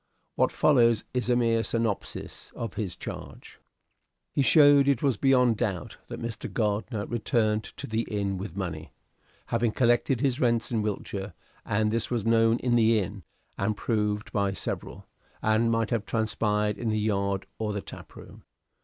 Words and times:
What 0.33 0.51
follows 0.51 1.03
is 1.13 1.29
a 1.29 1.35
mere 1.35 1.61
synopsis 1.61 2.51
of 2.55 2.73
his 2.73 2.95
charge. 2.95 3.59
He 4.33 4.41
showed 4.41 4.87
it 4.87 5.03
was 5.03 5.15
beyond 5.17 5.57
doubt 5.57 5.97
that 6.07 6.19
Mr. 6.19 6.51
Gardiner 6.51 7.05
returned 7.05 7.65
to 7.65 7.85
the 7.85 8.01
inn 8.09 8.39
with 8.39 8.55
money, 8.57 8.93
having 9.45 9.71
collected 9.71 10.19
his 10.19 10.39
rents 10.39 10.71
in 10.71 10.81
Wiltshire; 10.81 11.35
and 11.65 11.91
this 11.91 12.09
was 12.09 12.25
known 12.25 12.57
in 12.61 12.75
the 12.75 12.97
inn, 12.97 13.21
and 13.59 13.77
proved 13.77 14.31
by 14.31 14.53
several, 14.53 15.05
and 15.39 15.69
might 15.69 15.91
have 15.91 16.07
transpired 16.07 16.79
in 16.79 16.89
the 16.89 16.97
yard 16.97 17.45
or 17.59 17.71
the 17.71 17.79
taproom. 17.81 18.43